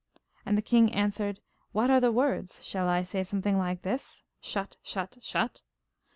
And 0.47 0.57
the 0.57 0.63
king 0.63 0.91
answered: 0.95 1.41
'What 1.73 1.91
are 1.91 1.99
the 1.99 2.11
words? 2.11 2.65
Shall 2.65 2.89
I 2.89 3.03
say 3.03 3.23
something 3.23 3.59
like 3.59 3.83
this: 3.83 4.23
"Shut; 4.39 4.77
shut; 4.81 5.19
shut"? 5.21 5.61